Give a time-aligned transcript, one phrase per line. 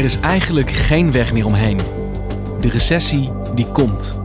[0.00, 1.80] Er is eigenlijk geen weg meer omheen.
[2.60, 4.20] De recessie die komt.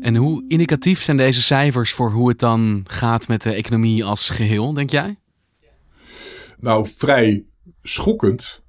[0.00, 4.28] En hoe indicatief zijn deze cijfers voor hoe het dan gaat met de economie als
[4.28, 5.16] geheel, denk jij?
[6.58, 7.44] Nou, vrij
[7.82, 8.62] schokkend.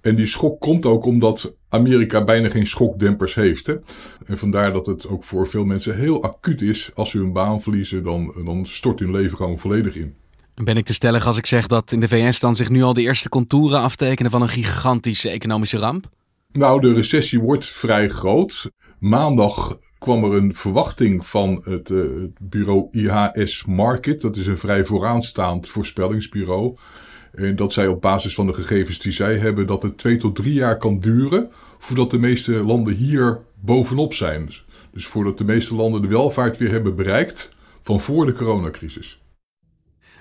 [0.00, 3.66] En die schok komt ook omdat Amerika bijna geen schokdempers heeft.
[3.66, 3.74] Hè?
[4.26, 6.90] En vandaar dat het ook voor veel mensen heel acuut is.
[6.94, 10.14] Als ze hun baan verliezen, dan, dan stort hun leven gewoon volledig in.
[10.54, 12.94] Ben ik te stellig als ik zeg dat in de VS dan zich nu al
[12.94, 16.08] de eerste contouren aftekenen van een gigantische economische ramp?
[16.52, 18.70] Nou, de recessie wordt vrij groot.
[18.98, 24.20] Maandag kwam er een verwachting van het, uh, het bureau IHS Market.
[24.20, 26.76] Dat is een vrij vooraanstaand voorspellingsbureau.
[27.34, 30.34] En dat zij op basis van de gegevens die zij hebben, dat het twee tot
[30.34, 34.50] drie jaar kan duren voordat de meeste landen hier bovenop zijn.
[34.92, 39.20] Dus voordat de meeste landen de welvaart weer hebben bereikt van voor de coronacrisis.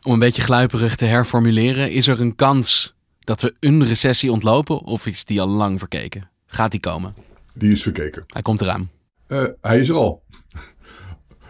[0.02, 4.84] Om een beetje gluiperig te herformuleren, is er een kans dat we een recessie ontlopen
[4.84, 6.30] of is die al lang verkeken?
[6.46, 7.16] Gaat die komen?
[7.54, 8.24] Die is verkeken.
[8.28, 8.90] Hij komt eraan.
[9.28, 10.24] Uh, hij is er al.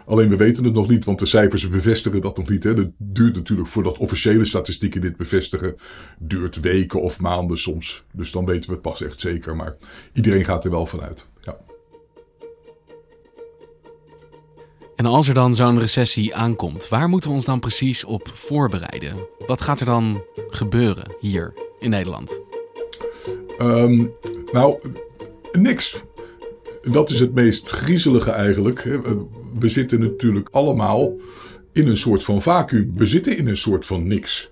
[0.06, 2.64] Alleen we weten het nog niet, want de cijfers bevestigen dat nog niet.
[2.64, 2.72] Hè.
[2.72, 5.76] Het duurt natuurlijk voordat officiële statistieken dit bevestigen.
[6.18, 8.04] Duurt weken of maanden soms.
[8.12, 9.56] Dus dan weten we het pas echt zeker.
[9.56, 9.76] Maar
[10.12, 11.26] iedereen gaat er wel vanuit.
[11.40, 11.58] Ja.
[14.96, 19.16] En als er dan zo'n recessie aankomt, waar moeten we ons dan precies op voorbereiden?
[19.46, 22.40] Wat gaat er dan gebeuren hier in Nederland?
[23.58, 24.12] Um,
[24.52, 24.78] nou,
[25.52, 26.02] niks.
[26.82, 29.00] Dat is het meest griezelige eigenlijk.
[29.58, 31.16] We zitten natuurlijk allemaal
[31.72, 32.92] in een soort van vacuüm.
[32.96, 34.50] We zitten in een soort van niks.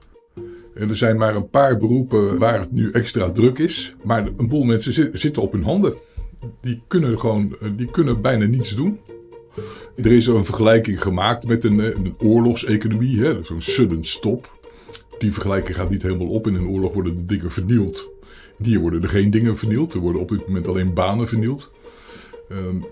[0.74, 3.94] En er zijn maar een paar beroepen waar het nu extra druk is.
[4.02, 5.94] Maar een boel mensen zitten op hun handen.
[6.60, 9.00] Die kunnen, gewoon, die kunnen bijna niets doen.
[9.96, 14.58] Er is een vergelijking gemaakt met een, een oorlogseconomie, zo'n sudden stop.
[15.18, 16.46] Die vergelijking gaat niet helemaal op.
[16.46, 18.10] In een oorlog worden de dingen vernield.
[18.62, 19.92] Hier worden er geen dingen vernield.
[19.92, 21.70] Er worden op dit moment alleen banen vernield.
[22.52, 22.84] Um,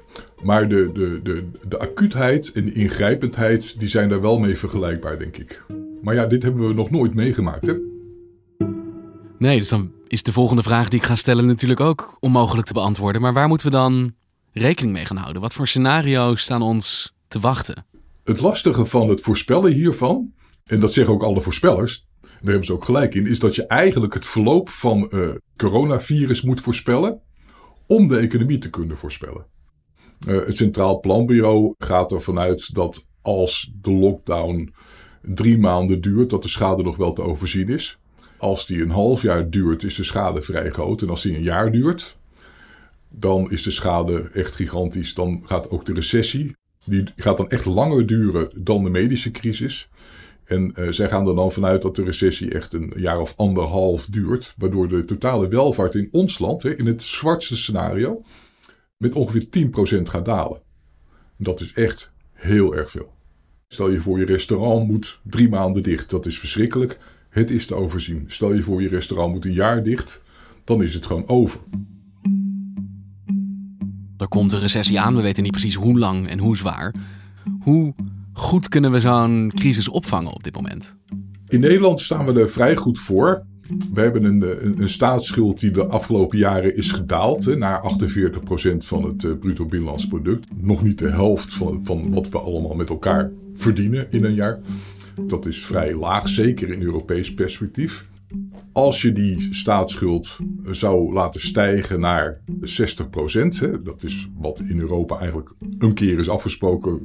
[0.42, 5.18] maar de, de, de, de acuutheid en de ingrijpendheid, die zijn daar wel mee vergelijkbaar,
[5.18, 5.64] denk ik.
[6.02, 7.74] Maar ja, dit hebben we nog nooit meegemaakt, hè?
[9.38, 12.72] Nee, dus dan is de volgende vraag die ik ga stellen natuurlijk ook onmogelijk te
[12.72, 13.20] beantwoorden.
[13.20, 14.14] Maar waar moeten we dan
[14.52, 15.42] rekening mee gaan houden?
[15.42, 17.86] Wat voor scenario's staan ons te wachten?
[18.24, 20.32] Het lastige van het voorspellen hiervan,
[20.64, 23.66] en dat zeggen ook alle voorspellers, daar hebben ze ook gelijk in, is dat je
[23.66, 27.20] eigenlijk het verloop van uh, coronavirus moet voorspellen
[27.88, 29.46] om de economie te kunnen voorspellen.
[30.26, 34.72] Uh, het Centraal Planbureau gaat ervan uit dat als de lockdown
[35.22, 37.98] drie maanden duurt, dat de schade nog wel te overzien is.
[38.38, 41.02] Als die een half jaar duurt, is de schade vrij groot.
[41.02, 42.16] En als die een jaar duurt,
[43.10, 45.14] dan is de schade echt gigantisch.
[45.14, 49.88] Dan gaat ook de recessie, die gaat dan echt langer duren dan de medische crisis.
[50.48, 54.06] En uh, zij gaan er dan vanuit dat de recessie echt een jaar of anderhalf
[54.06, 54.54] duurt.
[54.58, 58.22] Waardoor de totale welvaart in ons land, hè, in het zwartste scenario,
[58.96, 59.46] met ongeveer
[59.98, 60.60] 10% gaat dalen.
[61.36, 63.12] Dat is echt heel erg veel.
[63.68, 66.10] Stel je voor je restaurant moet drie maanden dicht.
[66.10, 66.98] Dat is verschrikkelijk.
[67.28, 68.24] Het is te overzien.
[68.26, 70.22] Stel je voor je restaurant moet een jaar dicht.
[70.64, 71.60] Dan is het gewoon over.
[74.16, 75.16] Er komt een recessie aan.
[75.16, 76.94] We weten niet precies hoe lang en hoe zwaar.
[77.60, 77.94] Hoe
[78.38, 80.96] goed kunnen we zo'n crisis opvangen op dit moment?
[81.48, 83.42] In Nederland staan we er vrij goed voor.
[83.94, 88.76] We hebben een, een, een, staatsschuld die de afgelopen jaren is gedaald hè, naar 48%
[88.76, 90.46] van het uh, bruto binnenlands product.
[90.54, 94.60] Nog niet de helft van, van wat we allemaal met elkaar verdienen in een jaar.
[95.20, 98.06] Dat is vrij laag, zeker in Europees perspectief.
[98.78, 100.38] Als je die staatsschuld
[100.70, 106.28] zou laten stijgen naar 60 procent, dat is wat in Europa eigenlijk een keer is
[106.28, 107.00] afgesproken,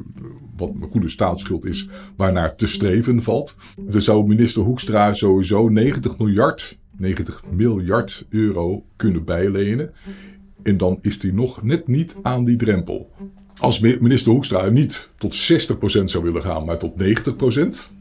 [0.58, 3.56] wat een goede staatsschuld is, waarnaar te streven valt.
[3.80, 9.92] Dan zou minister Hoekstra sowieso 90 miljard, 90 miljard euro kunnen bijlenen.
[10.64, 13.12] En dan is hij nog net niet aan die drempel.
[13.58, 15.52] Als minister Hoekstra niet tot
[16.02, 16.94] 60% zou willen gaan, maar tot
[17.88, 17.92] 90%,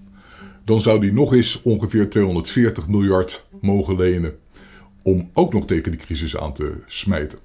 [0.64, 4.38] dan zou die nog eens ongeveer 240 miljard mogen lenen
[5.02, 7.38] om ook nog tegen die crisis aan te smijten.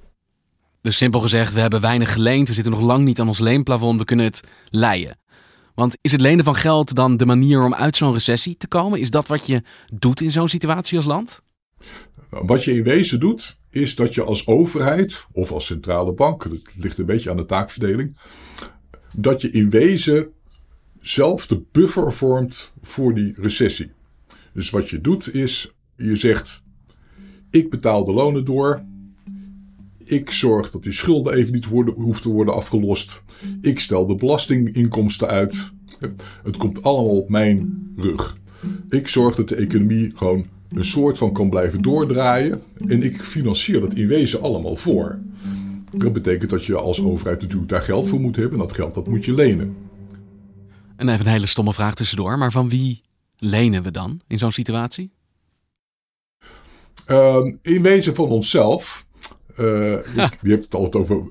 [0.82, 4.00] Dus simpel gezegd, we hebben weinig geleend, we zitten nog lang niet aan ons leenplafond,
[4.00, 5.18] we kunnen het leien.
[5.76, 9.00] Want is het lenen van geld dan de manier om uit zo'n recessie te komen?
[9.00, 11.42] Is dat wat je doet in zo'n situatie als land?
[12.30, 16.60] Wat je in wezen doet, is dat je als overheid of als centrale bank, dat
[16.78, 18.18] ligt een beetje aan de taakverdeling,
[19.16, 20.28] dat je in wezen
[21.00, 23.92] zelf de buffer vormt voor die recessie.
[24.54, 26.64] Dus wat je doet is, je zegt,
[27.50, 28.84] ik betaal de lonen door,
[29.98, 33.22] ik zorg dat die schulden even niet worden, hoeft te worden afgelost,
[33.62, 35.72] ik stel de belastinginkomsten uit,
[36.44, 38.38] het komt allemaal op mijn rug.
[38.90, 42.62] Ik zorg dat de economie gewoon een soort van kan blijven doordraaien.
[42.88, 45.20] En ik financier dat in wezen allemaal voor.
[45.92, 48.54] Dat betekent dat je als overheid natuurlijk daar geld voor moet hebben.
[48.54, 49.76] En dat geld dat moet je lenen.
[50.96, 52.38] En even een hele stomme vraag tussendoor.
[52.38, 53.02] Maar van wie
[53.38, 55.12] lenen we dan in zo'n situatie?
[57.08, 59.06] Uh, in wezen van onszelf.
[59.60, 61.24] Uh, je, je, hebt het altijd over.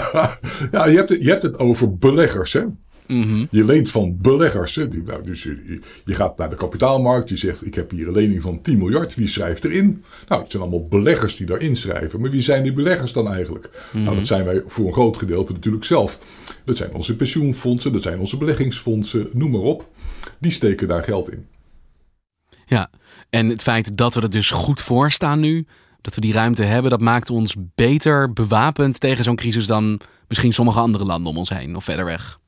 [0.72, 2.52] ja, je hebt, het, je hebt het over beleggers.
[2.52, 2.62] Hè?
[3.06, 3.44] Mhm.
[3.50, 4.74] Je leent van beleggers.
[4.74, 4.88] Hè?
[4.88, 7.28] Die, nou, dus je, je, gaat naar de kapitaalmarkt.
[7.28, 9.14] Je zegt: Ik heb hier een lening van 10 miljard.
[9.14, 10.04] Wie schrijft erin?
[10.28, 12.20] Nou, het zijn allemaal beleggers die daarin schrijven.
[12.20, 13.70] Maar wie zijn die beleggers dan eigenlijk?
[13.92, 14.14] Nou, Mhm.
[14.16, 16.18] dat zijn wij voor een groot gedeelte natuurlijk zelf.
[16.64, 19.88] Dat zijn onze pensioenfondsen, dat zijn onze beleggingsfondsen, noem maar op.
[20.38, 21.46] Die steken daar geld in.
[22.66, 22.90] Ja,
[23.34, 25.66] en het feit dat we er dus goed voor staan nu,
[26.00, 30.52] dat we die ruimte hebben, dat maakt ons beter bewapend tegen zo'n crisis dan misschien
[30.52, 32.40] sommige andere landen om ons heen of verder weg.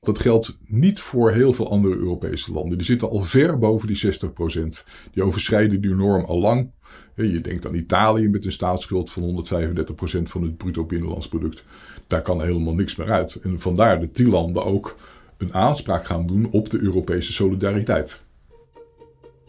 [0.00, 2.78] Dat geldt niet voor heel veel andere Europese landen.
[2.78, 4.84] Die zitten al ver boven die 60%.
[5.12, 6.70] Die overschrijden die norm al lang.
[7.14, 11.64] Je denkt aan Italië met een staatsschuld van 135% van het bruto binnenlands product.
[12.06, 13.34] Daar kan helemaal niks meer uit.
[13.34, 14.96] En vandaar dat die landen ook
[15.38, 18.22] een aanspraak gaan doen op de Europese solidariteit.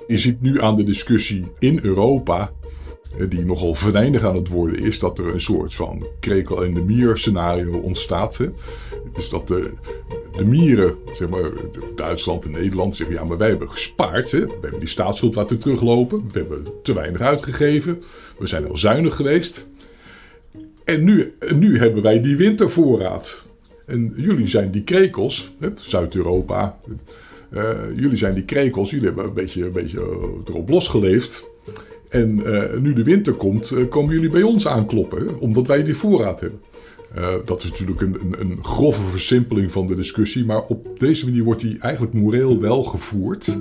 [0.08, 2.51] Je ziet nu aan de discussie in Europa,
[3.29, 6.81] die nogal venijnig aan het worden is, dat er een soort van krekel en de
[6.81, 8.39] mier scenario ontstaat.
[9.13, 9.72] Dus dat de,
[10.38, 11.51] de mieren, zeg maar,
[11.96, 14.31] Duitsland en Nederland zeggen, ja, maar wij hebben gespaard.
[14.31, 14.46] Hè?
[14.46, 16.29] We hebben die staatsschuld laten teruglopen.
[16.31, 18.01] We hebben te weinig uitgegeven.
[18.38, 19.65] We zijn al zuinig geweest.
[20.84, 23.43] En nu, nu hebben wij die wintervoorraad.
[23.86, 26.79] En jullie zijn die krekels, Zuid-Europa.
[27.51, 30.00] Uh, jullie zijn die krekels, jullie hebben een beetje, een beetje
[30.46, 31.46] erop losgeleefd.
[32.10, 36.39] En uh, nu de winter komt, komen jullie bij ons aankloppen, omdat wij die voorraad
[36.39, 36.62] hebben.
[37.46, 41.43] Dat is natuurlijk een, een, een, grove versimpeling van de discussie, maar op deze manier
[41.43, 43.60] wordt die eigenlijk moreel wel gevoerd.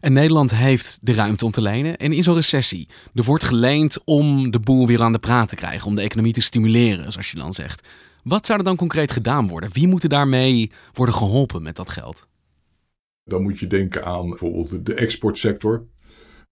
[0.00, 1.96] en Nederland heeft de ruimte om te lenen.
[1.96, 5.56] En in zo'n recessie, er wordt geleend om de boel weer aan de praat te
[5.56, 7.88] krijgen, om de economie te stimuleren, zoals je dan zegt.
[8.28, 9.72] Wat zou er dan concreet gedaan worden?
[9.72, 12.26] Wie moet er daarmee worden geholpen met dat geld?
[13.24, 15.84] Dan moet je denken aan bijvoorbeeld de exportsector.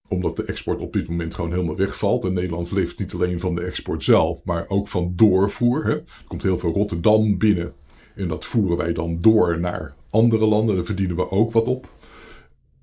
[0.09, 2.25] Omdat de export op dit moment gewoon helemaal wegvalt.
[2.25, 5.85] En Nederland leeft niet alleen van de export zelf, maar ook van doorvoer.
[5.85, 5.93] Hè.
[5.93, 7.73] Er komt heel veel Rotterdam binnen.
[8.14, 10.75] En dat voeren wij dan door naar andere landen.
[10.76, 11.88] Daar verdienen we ook wat op.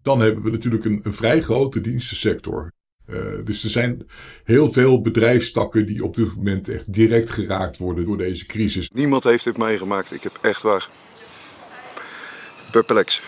[0.01, 2.71] Dan hebben we natuurlijk een, een vrij grote dienstensector.
[3.09, 4.07] Uh, dus er zijn
[4.43, 8.89] heel veel bedrijfstakken die op dit moment echt direct geraakt worden door deze crisis.
[8.93, 10.11] Niemand heeft dit meegemaakt.
[10.11, 10.89] Ik heb echt waar
[12.71, 13.21] perplex.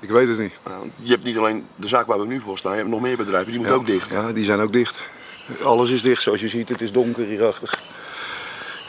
[0.00, 0.52] Ik weet het niet.
[0.64, 3.00] Nou, je hebt niet alleen de zaak waar we nu voor staan, je hebt nog
[3.00, 4.10] meer bedrijven, die moeten ook dicht.
[4.10, 4.98] Ja, die zijn ook dicht.
[5.62, 7.80] Alles is dicht zoals je ziet, het is donker hierachter.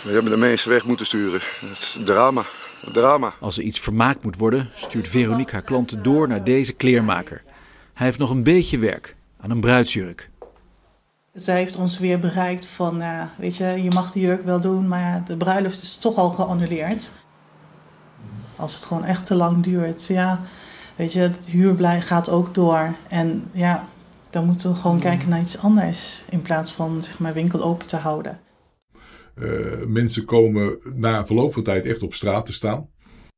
[0.04, 1.40] We hebben de mensen weg moeten sturen.
[1.60, 2.46] Het is drama.
[2.92, 3.34] Drama.
[3.40, 7.44] Als er iets vermaakt moet worden, stuurt Veronique haar klanten door naar deze kleermaker.
[7.94, 10.30] Hij heeft nog een beetje werk aan een bruidsjurk.
[11.34, 14.88] Zij heeft ons weer bereikt van, uh, weet je, je mag de jurk wel doen,
[14.88, 17.14] maar de bruiloft is toch al geannuleerd.
[18.56, 20.42] Als het gewoon echt te lang duurt, ja,
[20.96, 22.96] weet je, het huurblij gaat ook door.
[23.10, 23.88] En ja,
[24.30, 27.88] dan moeten we gewoon kijken naar iets anders in plaats van, zeg maar, winkel open
[27.88, 28.40] te houden.
[29.36, 32.90] Uh, mensen komen na verloop van tijd echt op straat te staan.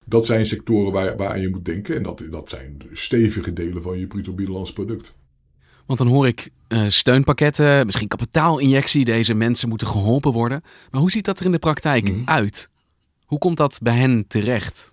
[0.06, 1.96] Dat zijn sectoren waar, waar je moet denken.
[1.96, 5.18] En dat, dat zijn stevige delen van je bruto binnenlands product.
[5.90, 9.06] Want dan hoor ik uh, steunpakketten, misschien kapitaalinjectie.
[9.06, 10.64] Deze mensen moeten geholpen worden.
[10.92, 12.22] Maar hoe ziet dat er in de praktijk mm.
[12.26, 12.70] uit?
[13.26, 14.92] Hoe komt dat bij hen terecht?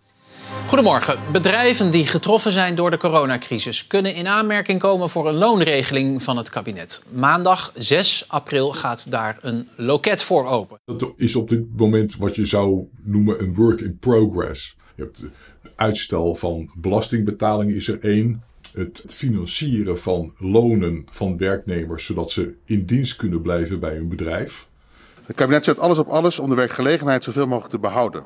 [0.66, 1.18] Goedemorgen.
[1.32, 6.36] Bedrijven die getroffen zijn door de coronacrisis kunnen in aanmerking komen voor een loonregeling van
[6.36, 7.02] het kabinet.
[7.12, 10.78] Maandag 6 april gaat daar een loket voor open.
[10.84, 14.76] Dat is op dit moment wat je zou noemen een work in progress.
[14.94, 15.24] Je hebt
[15.74, 18.42] uitstel van belastingbetalingen is er één.
[18.76, 24.68] Het financieren van lonen van werknemers zodat ze in dienst kunnen blijven bij hun bedrijf.
[25.23, 28.25] Het kabinet zet alles op alles om de werkgelegenheid zoveel mogelijk te behouden.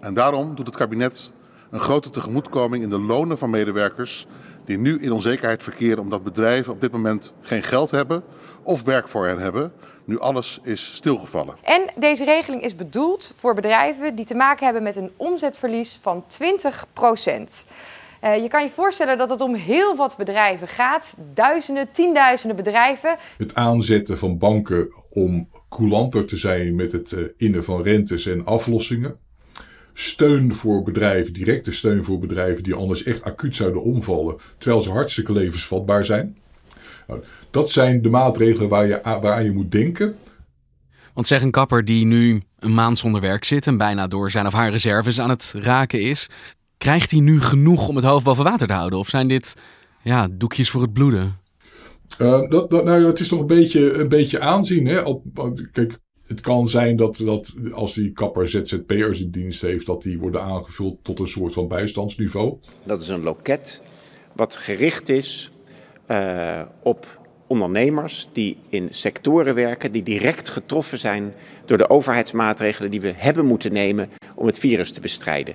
[0.00, 1.32] En daarom doet het kabinet
[1.70, 4.26] een grote tegemoetkoming in de lonen van medewerkers
[4.64, 8.22] die nu in onzekerheid verkeren omdat bedrijven op dit moment geen geld hebben
[8.62, 9.72] of werk voor hen hebben.
[10.04, 11.56] Nu alles is stilgevallen.
[11.62, 16.24] En deze regeling is bedoeld voor bedrijven die te maken hebben met een omzetverlies van
[16.26, 17.66] 20 procent.
[18.26, 21.16] Uh, je kan je voorstellen dat het om heel wat bedrijven gaat.
[21.34, 23.16] Duizenden, tienduizenden bedrijven.
[23.36, 28.44] Het aanzetten van banken om coulanter te zijn met het uh, innen van rentes en
[28.44, 29.18] aflossingen
[29.98, 34.90] steun voor bedrijven, directe steun voor bedrijven die anders echt acuut zouden omvallen, terwijl ze
[34.90, 36.36] hartstikke levensvatbaar zijn.
[37.06, 40.16] Nou, dat zijn de maatregelen waar je, waaraan je moet denken.
[41.14, 44.46] Want zeg een kapper die nu een maand zonder werk zit en bijna door zijn
[44.46, 46.28] of haar reserves aan het raken is,
[46.78, 48.98] krijgt hij nu genoeg om het hoofd boven water te houden?
[48.98, 49.54] Of zijn dit
[50.02, 51.38] ja, doekjes voor het bloeden?
[52.20, 54.86] Uh, dat, dat, nou, het is toch een beetje, een beetje aanzien.
[54.86, 55.00] Hè?
[55.00, 55.22] Op,
[55.72, 60.18] kijk, het kan zijn dat, dat als die kapper ZZP'ers in dienst heeft, dat die
[60.18, 62.58] worden aangevuld tot een soort van bijstandsniveau.
[62.84, 63.80] Dat is een loket
[64.32, 65.50] wat gericht is
[66.10, 73.00] uh, op ondernemers die in sectoren werken die direct getroffen zijn door de overheidsmaatregelen die
[73.00, 75.54] we hebben moeten nemen om het virus te bestrijden.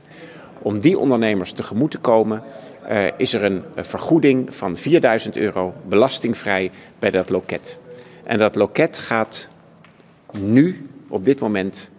[0.62, 2.44] Om die ondernemers tegemoet te komen
[2.90, 7.78] uh, is er een vergoeding van 4000 euro belastingvrij bij dat loket.
[8.24, 9.50] En dat loket gaat
[10.32, 11.92] nu, op dit moment,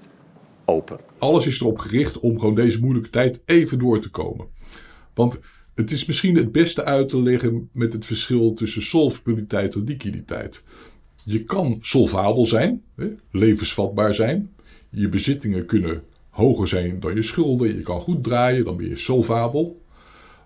[0.65, 0.99] open.
[1.19, 4.47] Alles is erop gericht om gewoon deze moeilijke tijd even door te komen.
[5.15, 5.41] Want
[5.75, 10.63] het is misschien het beste uit te leggen met het verschil tussen solvabiliteit en liquiditeit.
[11.25, 12.83] Je kan solvabel zijn,
[13.31, 14.51] levensvatbaar zijn.
[14.89, 16.03] Je bezittingen kunnen
[16.33, 17.77] hoger zijn dan je schulden.
[17.77, 19.83] Je kan goed draaien, dan ben je solvabel.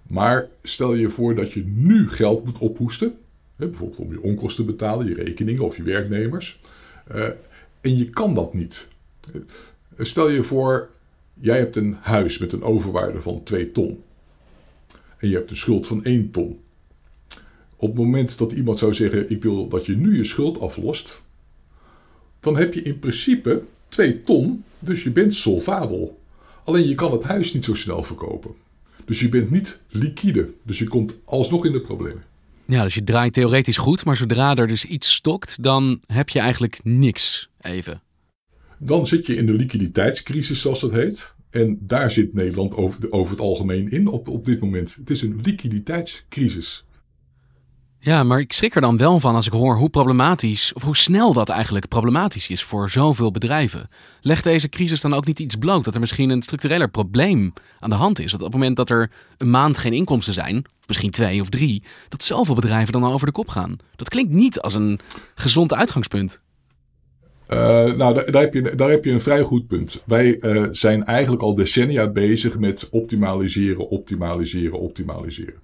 [0.06, 3.18] Maar stel je voor dat je nu geld moet ophoesten.
[3.56, 6.60] Bijvoorbeeld om je onkosten te betalen, je rekeningen of je werknemers.
[7.06, 7.28] Eh,
[7.80, 8.88] en je kan dat niet.
[9.98, 10.90] Stel je voor,
[11.34, 14.02] jij hebt een huis met een overwaarde van 2 ton.
[15.16, 16.60] En je hebt een schuld van 1 ton.
[17.76, 21.22] Op het moment dat iemand zou zeggen: Ik wil dat je nu je schuld aflost.
[22.40, 23.62] Dan heb je in principe
[23.96, 26.20] 2 ton, dus je bent solvabel.
[26.64, 28.50] Alleen je kan het huis niet zo snel verkopen.
[29.04, 30.48] Dus je bent niet liquide.
[30.62, 32.22] Dus je komt alsnog in de problemen.
[32.64, 36.38] Ja, dus je draait theoretisch goed, maar zodra er dus iets stokt, dan heb je
[36.38, 38.02] eigenlijk niks even.
[38.78, 41.34] Dan zit je in de liquiditeitscrisis, zoals dat heet.
[41.50, 44.94] En daar zit Nederland over, over het algemeen in op, op dit moment.
[44.94, 46.84] Het is een liquiditeitscrisis.
[48.06, 50.96] Ja, maar ik schrik er dan wel van als ik hoor hoe problematisch, of hoe
[50.96, 53.88] snel dat eigenlijk problematisch is voor zoveel bedrijven.
[54.20, 57.90] Legt deze crisis dan ook niet iets bloot dat er misschien een structureler probleem aan
[57.90, 58.30] de hand is?
[58.30, 61.48] Dat op het moment dat er een maand geen inkomsten zijn, of misschien twee of
[61.48, 63.76] drie, dat zoveel bedrijven dan al over de kop gaan.
[63.96, 65.00] Dat klinkt niet als een
[65.34, 66.40] gezond uitgangspunt.
[67.48, 67.58] Uh,
[67.92, 70.02] nou, daar, heb je, daar heb je een vrij goed punt.
[70.04, 75.60] Wij uh, zijn eigenlijk al decennia bezig met optimaliseren, optimaliseren, optimaliseren.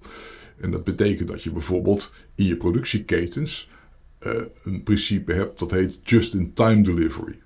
[0.57, 3.69] En dat betekent dat je bijvoorbeeld in je productieketens
[4.19, 4.33] uh,
[4.63, 7.41] een principe hebt dat heet just-in-time delivery.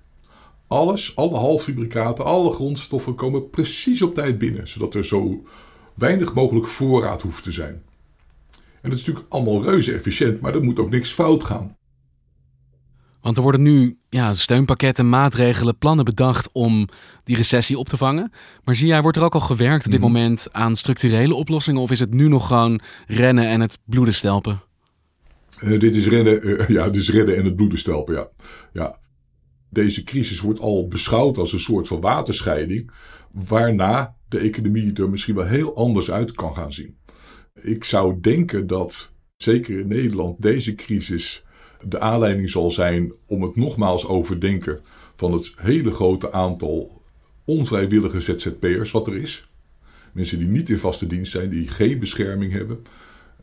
[0.66, 5.44] Alles, alle halffabrikaten, alle grondstoffen komen precies op tijd binnen, zodat er zo
[5.94, 7.82] weinig mogelijk voorraad hoeft te zijn.
[8.80, 11.76] En dat is natuurlijk allemaal reuze efficiënt, maar er moet ook niks fout gaan.
[13.28, 16.88] Want er worden nu ja, steunpakketten, maatregelen, plannen bedacht om
[17.24, 18.32] die recessie op te vangen.
[18.64, 20.10] Maar zie jij, wordt er ook al gewerkt op dit Mhm.
[20.10, 21.80] moment aan structurele oplossingen?
[21.80, 24.60] Of is het nu nog gewoon rennen en het bloeden stelpen?
[25.60, 28.28] Uh, dit is redden, uh, ja, dit is redden en het bloeden stelpen, ja.
[28.72, 28.98] ja.
[29.70, 32.90] Deze crisis wordt al beschouwd als een soort van waterscheiding,
[33.32, 36.96] waarna de economie er misschien wel heel anders uit kan gaan zien.
[37.54, 41.42] Ik zou denken dat, zeker in Nederland, deze crisis
[41.86, 44.80] de aanleiding zal zijn om het nogmaals overdenken
[45.14, 47.02] van het hele grote aantal
[47.44, 49.48] onvrijwillige ZZP'ers wat er is.
[50.12, 52.78] Mensen die niet in vaste dienst zijn, die geen bescherming hebben.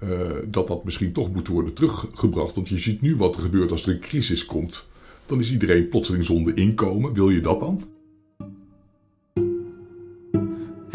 [0.03, 2.55] Uh, dat dat misschien toch moet worden teruggebracht.
[2.55, 4.87] Want je ziet nu wat er gebeurt als er een crisis komt.
[5.25, 7.13] Dan is iedereen plotseling zonder inkomen.
[7.13, 7.94] Wil je dat dan?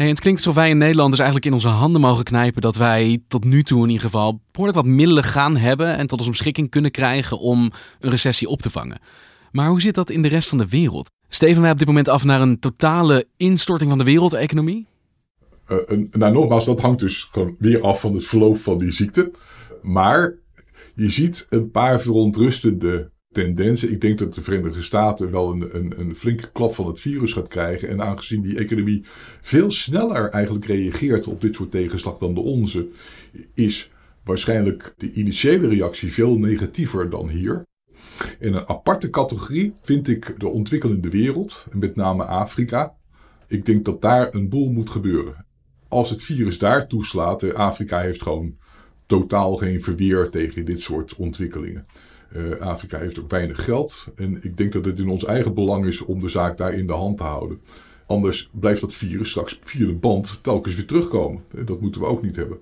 [0.09, 3.23] Het klinkt alsof wij in Nederland dus eigenlijk in onze handen mogen knijpen dat wij
[3.27, 6.69] tot nu toe in ieder geval behoorlijk wat middelen gaan hebben en tot onze beschikking
[6.69, 8.99] kunnen krijgen om een recessie op te vangen.
[9.51, 11.09] Maar hoe zit dat in de rest van de wereld?
[11.27, 14.87] Steven wij op dit moment af naar een totale instorting van de wereldeconomie?
[15.87, 19.31] En, nou, nogmaals, dat hangt dus weer af van het verloop van die ziekte.
[19.81, 20.35] Maar
[20.95, 23.91] je ziet een paar verontrustende tendensen.
[23.91, 27.33] Ik denk dat de Verenigde Staten wel een, een, een, flinke klap van het virus
[27.33, 27.89] gaat krijgen.
[27.89, 29.03] En aangezien die economie
[29.41, 32.87] veel sneller eigenlijk reageert op dit soort tegenslag dan de onze,
[33.53, 33.91] is
[34.23, 37.65] waarschijnlijk de initiële reactie veel negatiever dan hier.
[38.39, 42.95] In een aparte categorie vind ik de ontwikkelende wereld, met name Afrika.
[43.47, 45.45] Ik denk dat daar een boel moet gebeuren.
[45.87, 48.57] Als het virus daar toeslaat, Afrika heeft gewoon
[49.05, 51.85] totaal geen verweer tegen dit soort ontwikkelingen.
[52.35, 54.07] Uh, Afrika heeft ook weinig geld.
[54.15, 56.87] En ik denk dat het in ons eigen belang is om de zaak daar in
[56.87, 57.61] de hand te houden.
[58.05, 61.43] Anders blijft dat virus straks via de band telkens weer terugkomen.
[61.65, 62.57] Dat moeten we ook niet hebben.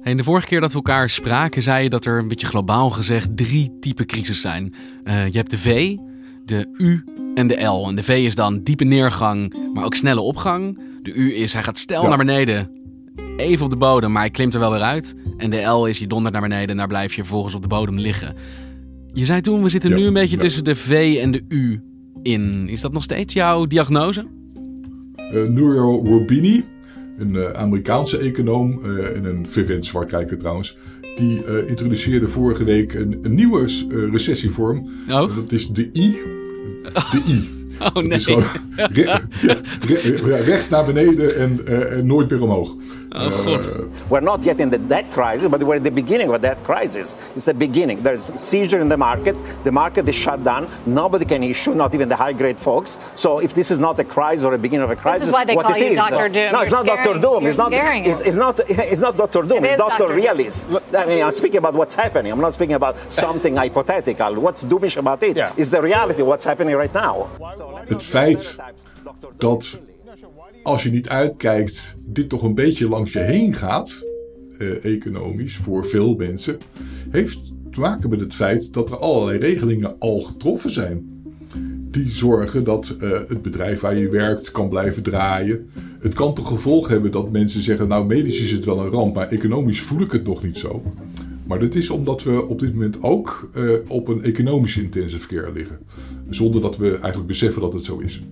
[0.00, 2.90] Hey, de vorige keer dat we elkaar spraken, zei je dat er een beetje globaal
[2.90, 4.74] gezegd drie typen crisis zijn.
[5.04, 5.96] Uh, je hebt de V,
[6.44, 7.04] de U
[7.34, 7.88] en de L.
[7.88, 10.80] En de V is dan diepe neergang, maar ook snelle opgang.
[11.02, 12.08] De U is hij gaat stel ja.
[12.08, 12.81] naar beneden,
[13.36, 15.14] even op de bodem, maar hij klimt er wel weer uit.
[15.36, 17.68] En de L is je dondert naar beneden en daar blijf je vervolgens op de
[17.68, 18.34] bodem liggen.
[19.12, 20.42] Je zei toen, we zitten ja, nu een beetje ja.
[20.42, 21.82] tussen de V en de U
[22.22, 22.68] in.
[22.68, 24.26] Is dat nog steeds jouw diagnose?
[25.32, 26.64] Uh, Nouriel Roubini,
[27.16, 30.76] een uh, Amerikaanse econoom uh, en een vervent zwartkijker trouwens...
[31.14, 33.66] die introduceerde vorige week een, een nieuwe
[34.10, 34.88] recessievorm.
[35.08, 35.36] Oh.
[35.36, 36.16] Dat is de I.
[37.10, 37.50] De I.
[37.82, 38.02] Oh nee.
[38.02, 38.44] Het is gewoon
[38.92, 39.20] re
[39.86, 42.76] re re recht naar beneden en, uh, en nooit meer omhoog.
[43.14, 43.66] Oh god.
[43.66, 46.38] Uh, we're not yet in the debt crisis, but we're at the beginning of a
[46.38, 47.16] debt crisis.
[47.36, 48.02] It's the beginning.
[48.02, 49.42] There's seizure in the market.
[49.64, 50.68] The market is shut down.
[50.86, 52.98] Nobody can issue, not even the high-grade folks.
[53.16, 55.32] So if this is not a crisis or a beginning of a crisis, this is
[55.32, 56.28] why they what call it you is, Dr.
[56.28, 56.52] Doom.
[56.52, 57.20] No, it's You're not scaring, Dr.
[57.20, 57.40] Doom.
[57.42, 57.70] You're It's not.
[57.72, 58.60] scaring It's, it's not.
[58.92, 59.42] It's not Dr.
[59.42, 59.64] Doom.
[59.64, 59.98] It it's is Dr.
[60.08, 60.14] Dr.
[60.14, 60.66] Realist.
[60.94, 62.32] I mean, I'm speaking about what's happening.
[62.32, 64.34] I'm not speaking about something hypothetical.
[64.40, 65.52] What's doomish about it Yeah.
[65.62, 66.22] is the reality.
[66.22, 67.28] What's happening right now.
[67.88, 68.56] Het feit
[69.38, 69.80] dat
[70.62, 74.04] als je niet uitkijkt, dit toch een beetje langs je heen gaat,
[74.58, 76.58] eh, economisch, voor veel mensen,
[77.10, 81.10] heeft te maken met het feit dat er allerlei regelingen al getroffen zijn.
[81.90, 85.70] Die zorgen dat eh, het bedrijf waar je werkt kan blijven draaien.
[86.00, 89.14] Het kan tot gevolg hebben dat mensen zeggen, nou medisch is het wel een ramp,
[89.14, 90.82] maar economisch voel ik het nog niet zo.
[91.46, 95.52] Maar dat is omdat we op dit moment ook uh, op een economische intensive care
[95.52, 95.78] liggen.
[96.30, 98.22] Zonder dat we eigenlijk beseffen dat het zo is.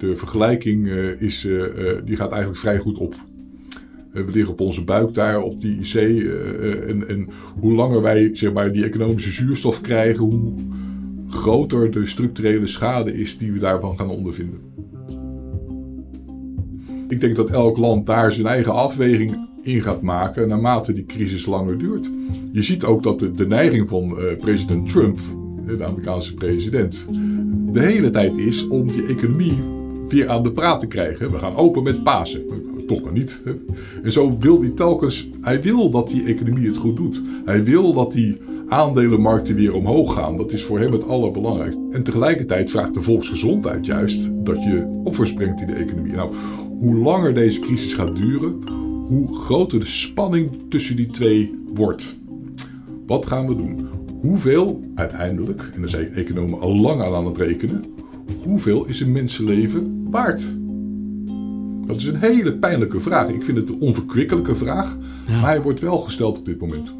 [0.00, 1.64] De vergelijking uh, is, uh,
[2.04, 3.14] die gaat eigenlijk vrij goed op.
[4.12, 5.94] we liggen op onze buik daar op die IC.
[6.86, 10.52] En, en, hoe langer wij zeg maar, die economische zuurstof krijgen, hoe
[11.28, 14.58] groter de structurele schade is die we daarvan gaan ondervinden.
[17.08, 21.46] Ik denk dat elk land daar zijn eigen afweging in gaat maken naarmate die crisis
[21.46, 22.10] langer duurt.
[22.52, 25.18] Je ziet ook dat de, neiging van president Trump,
[25.66, 27.06] de Amerikaanse president,
[27.72, 29.78] de hele tijd is om die economie
[30.12, 31.30] weer aan de praat te krijgen.
[31.30, 32.42] We gaan open met Pasen.
[32.86, 33.42] Toch maar niet.
[34.02, 37.22] En zo wil hij telkens, hij wil dat die economie het goed doet.
[37.44, 40.36] Hij wil dat die aandelenmarkten weer omhoog gaan.
[40.36, 41.80] Dat is voor hem het allerbelangrijkste.
[41.90, 46.12] En tegelijkertijd vraagt de volksgezondheid juist dat je offers brengt in de economie.
[46.12, 46.34] Nou,
[46.80, 48.58] hoe langer deze crisis gaat duren,
[49.08, 52.18] hoe groter de spanning tussen die twee wordt.
[53.06, 53.88] Wat gaan we doen?
[54.20, 57.84] Hoeveel uiteindelijk, en daar zijn economen al lang aan aan het rekenen,
[58.44, 60.54] hoeveel is een mensenleven waard?
[61.86, 63.28] Dat is een hele pijnlijke vraag.
[63.28, 66.94] Ik vind het een onverkwikkelijke vraag, maar hij wordt wel gesteld op dit moment.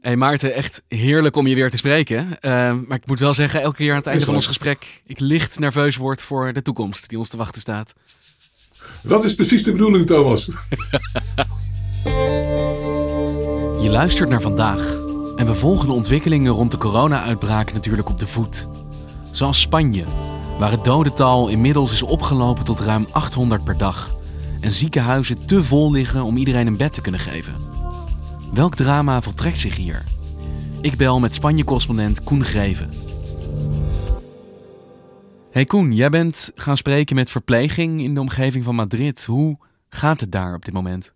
[0.00, 2.40] Hey Maarten, echt heerlijk om je weer te spreken.
[2.40, 2.50] Eh,
[2.86, 5.02] maar ik moet wel zeggen, elke keer aan het einde van ons gesprek...
[5.06, 7.92] ik licht nerveus word voor de toekomst die ons te wachten staat.
[9.02, 10.50] Dat is precies de bedoeling, Thomas.
[13.82, 14.96] je luistert naar vandaag.
[15.36, 18.66] En we volgen de ontwikkelingen rond de corona-uitbraak natuurlijk op de voet.
[19.38, 20.04] Zoals Spanje,
[20.58, 24.16] waar het dodental inmiddels is opgelopen tot ruim 800 per dag.
[24.60, 27.54] En ziekenhuizen te vol liggen om iedereen een bed te kunnen geven.
[28.52, 30.04] Welk drama voltrekt zich hier?
[30.80, 32.90] Ik bel met Spanje-correspondent Koen Greven.
[35.50, 39.24] Hey Koen, jij bent gaan spreken met verpleging in de omgeving van Madrid.
[39.24, 41.12] Hoe gaat het daar op dit moment?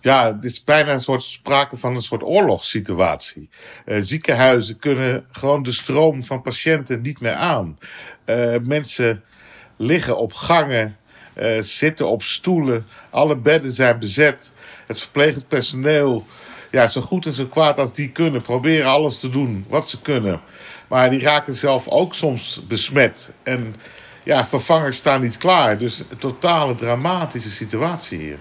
[0.00, 3.48] Ja, het is bijna een soort sprake van een soort oorlogssituatie.
[3.86, 7.78] Uh, ziekenhuizen kunnen gewoon de stroom van patiënten niet meer aan.
[8.26, 9.22] Uh, mensen
[9.76, 10.96] liggen op gangen,
[11.36, 14.52] uh, zitten op stoelen, alle bedden zijn bezet.
[14.86, 16.26] Het verplegend personeel,
[16.70, 20.00] ja, zo goed en zo kwaad als die kunnen, proberen alles te doen wat ze
[20.00, 20.40] kunnen.
[20.88, 23.32] Maar die raken zelf ook soms besmet.
[23.42, 23.74] En
[24.24, 25.78] ja, vervangers staan niet klaar.
[25.78, 28.38] Dus een totale dramatische situatie hier.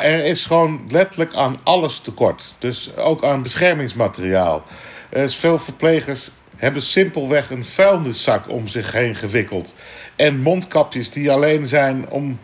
[0.00, 2.54] Er is gewoon letterlijk aan alles tekort.
[2.58, 4.62] Dus ook aan beschermingsmateriaal.
[5.10, 9.74] Er veel verplegers hebben simpelweg een vuilniszak om zich heen gewikkeld.
[10.16, 12.38] En mondkapjes die alleen zijn om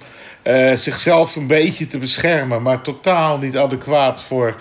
[0.44, 4.56] uh, zichzelf een beetje te beschermen, maar totaal niet adequaat voor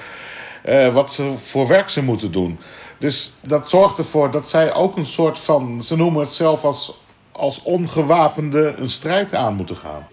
[0.65, 2.59] uh, wat ze voor werk ze moeten doen.
[2.99, 6.99] Dus dat zorgt ervoor dat zij ook een soort van, ze noemen het zelf als,
[7.31, 10.07] als ongewapende een strijd aan moeten gaan.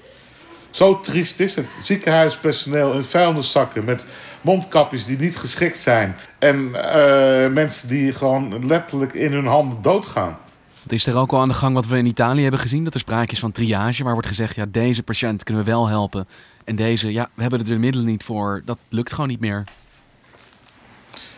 [0.73, 1.69] Zo triest is het.
[1.81, 4.07] Ziekenhuispersoneel in vuilniszakken met
[4.41, 6.17] mondkapjes die niet geschikt zijn.
[6.39, 10.39] En uh, mensen die gewoon letterlijk in hun handen doodgaan.
[10.83, 12.85] Het is er ook al aan de gang wat we in Italië hebben gezien.
[12.85, 14.55] Dat er sprake is van triage, waar wordt gezegd...
[14.55, 16.29] ja, deze patiënt kunnen we wel helpen.
[16.65, 18.63] En deze, ja, we hebben er de middelen niet voor.
[18.65, 19.65] Dat lukt gewoon niet meer.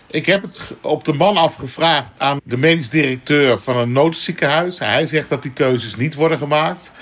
[0.06, 4.78] Ik heb het op de man afgevraagd aan de medisch directeur van een noodziekenhuis.
[4.78, 6.92] Hij zegt dat die keuzes niet worden gemaakt.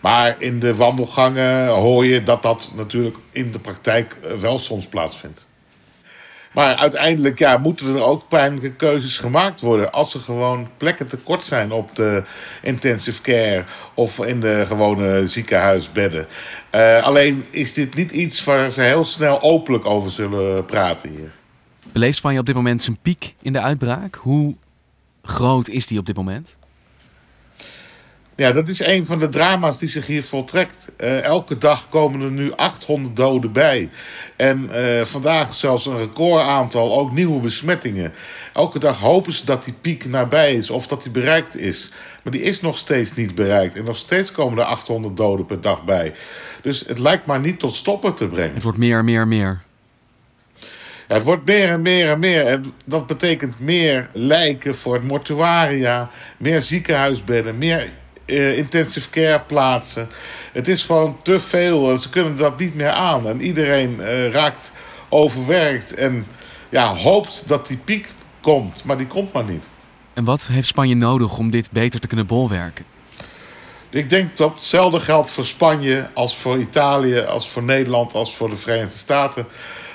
[0.00, 4.86] Maar in de wandelgangen hoor je dat dat natuurlijk in de praktijk eh, wel soms
[4.86, 5.48] plaatsvindt.
[6.52, 9.92] Maar uiteindelijk ja, moeten er ook pijnlijke keuzes gemaakt worden.
[9.92, 12.22] Als er gewoon plekken tekort zijn op de
[12.62, 16.26] intensive care of in de gewone ziekenhuisbedden.
[16.74, 21.30] Uh, alleen is dit niet iets waar ze heel snel openlijk over zullen praten hier.
[21.92, 24.14] Beleeft Spanje op dit moment zijn piek in de uitbraak?
[24.14, 24.54] Hoe
[25.22, 26.54] groot is die op dit moment?
[28.40, 30.88] Ja, dat is een van de drama's die zich hier voltrekt.
[30.98, 33.90] Uh, elke dag komen er nu 800 doden bij.
[34.36, 38.12] En uh, vandaag zelfs een recordaantal, ook nieuwe besmettingen.
[38.52, 41.90] Elke dag hopen ze dat die piek nabij is of dat die bereikt is.
[42.22, 43.76] Maar die is nog steeds niet bereikt.
[43.76, 46.12] En nog steeds komen er 800 doden per dag bij.
[46.62, 48.54] Dus het lijkt maar niet tot stoppen te brengen.
[48.54, 49.62] Het wordt meer, meer, meer.
[51.08, 52.46] Ja, het wordt meer en meer en meer.
[52.46, 57.88] En dat betekent meer lijken voor het mortuaria, meer ziekenhuisbedden, meer
[58.30, 60.08] uh, intensive care plaatsen.
[60.52, 61.96] Het is gewoon te veel.
[61.96, 63.28] Ze kunnen dat niet meer aan.
[63.28, 64.72] En iedereen uh, raakt
[65.08, 66.26] overwerkt en
[66.68, 68.84] ja, hoopt dat die piek komt.
[68.84, 69.68] Maar die komt maar niet.
[70.14, 72.84] En wat heeft Spanje nodig om dit beter te kunnen bolwerken?
[73.90, 78.48] Ik denk dat hetzelfde geldt voor Spanje als voor Italië, als voor Nederland, als voor
[78.48, 79.46] de Verenigde Staten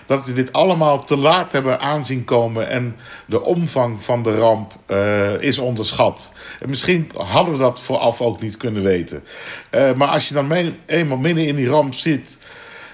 [0.05, 4.73] dat we dit allemaal te laat hebben aanzien komen en de omvang van de ramp
[4.87, 6.31] uh, is onderschat.
[6.59, 9.23] En misschien hadden we dat vooraf ook niet kunnen weten.
[9.71, 12.37] Uh, maar als je dan eenmaal midden in die ramp zit,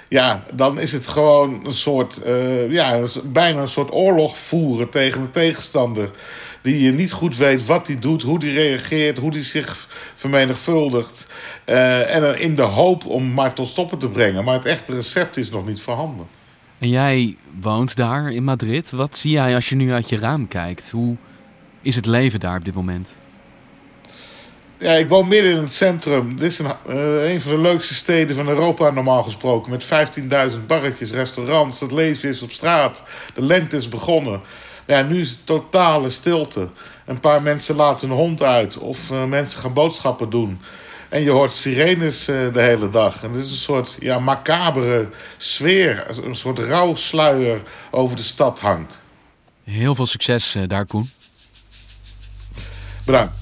[0.09, 5.21] ja, dan is het gewoon een soort, uh, ja, bijna een soort oorlog voeren tegen
[5.21, 6.11] de tegenstander.
[6.61, 11.27] Die je niet goed weet wat hij doet, hoe hij reageert, hoe hij zich vermenigvuldigt.
[11.65, 14.43] Uh, en in de hoop om maar tot stoppen te brengen.
[14.43, 16.40] Maar het echte recept is nog niet voorhanden.
[16.81, 18.91] En jij woont daar in Madrid.
[18.91, 20.91] Wat zie jij als je nu uit je raam kijkt?
[20.91, 21.15] Hoe
[21.81, 23.09] is het leven daar op dit moment?
[24.77, 26.35] Ja, ik woon midden in het centrum.
[26.35, 29.71] Dit is een, uh, een van de leukste steden van Europa normaal gesproken.
[29.71, 29.85] Met
[30.53, 33.03] 15.000 barretjes, restaurants, het leven is op straat.
[33.33, 34.41] De lente is begonnen.
[34.87, 36.69] Ja, nu is het totale stilte.
[37.05, 40.59] Een paar mensen laten hun hond uit of uh, mensen gaan boodschappen doen.
[41.11, 43.23] En je hoort sirenes uh, de hele dag.
[43.23, 46.05] En het is een soort ja, macabere sfeer.
[46.23, 49.01] Een soort rouwsluier over de stad hangt.
[49.63, 51.09] Heel veel succes uh, daar, Koen.
[53.05, 53.39] Bedankt.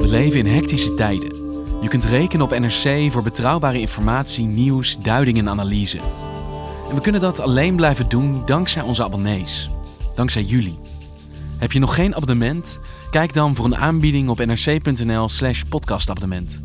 [0.00, 1.34] We leven in hectische tijden.
[1.82, 5.98] Je kunt rekenen op NRC voor betrouwbare informatie, nieuws, duiding en analyse.
[6.88, 9.68] En we kunnen dat alleen blijven doen dankzij onze abonnees.
[10.14, 10.83] Dankzij jullie.
[11.64, 12.80] Heb je nog geen abonnement?
[13.10, 16.60] Kijk dan voor een aanbieding op nrc.nl/slash podcastabonnement.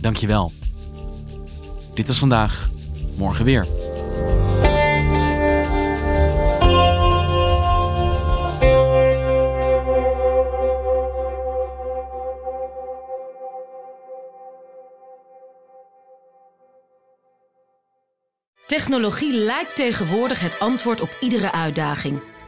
[0.00, 0.52] Dankjewel.
[1.94, 2.70] Dit was vandaag,
[3.16, 3.66] morgen weer.
[18.66, 22.34] Technologie lijkt tegenwoordig het antwoord op iedere uitdaging.